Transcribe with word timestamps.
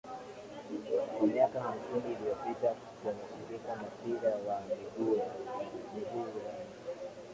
Kwa 1.17 1.27
miaka 1.27 1.61
hamsini 1.61 2.13
iliyopita 2.13 2.75
kwenye 3.03 3.21
shirika 3.37 3.75
mapira 3.75 4.29
wa 4.29 4.61
miguu 4.69 5.11
Ulaya 5.11 6.59